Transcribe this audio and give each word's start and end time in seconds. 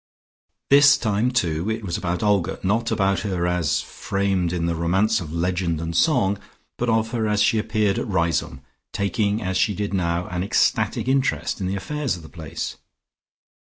This 0.71 0.97
time, 0.97 1.29
too, 1.29 1.69
it 1.69 1.83
was 1.85 1.95
about 1.95 2.23
Olga, 2.23 2.59
not 2.63 2.89
about 2.89 3.19
her 3.19 3.45
as 3.45 3.81
framed 3.81 4.51
in 4.51 4.65
the 4.65 4.73
romance 4.73 5.19
of 5.21 5.31
legend 5.31 5.79
and 5.79 5.95
song, 5.95 6.39
but 6.79 6.89
of 6.89 7.11
her 7.11 7.27
as 7.27 7.39
she 7.43 7.59
appeared 7.59 7.99
at 7.99 8.07
Riseholme, 8.07 8.61
taking 8.93 9.43
as 9.43 9.57
she 9.57 9.75
did 9.75 9.93
now, 9.93 10.25
an 10.29 10.41
ecstatic 10.41 11.07
interest 11.07 11.61
in 11.61 11.67
the 11.67 11.75
affairs 11.75 12.17
of 12.17 12.23
the 12.23 12.29
place. 12.29 12.77